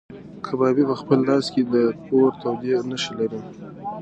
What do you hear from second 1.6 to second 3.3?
د اور تودې نښې